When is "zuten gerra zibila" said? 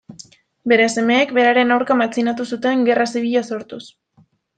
2.55-3.45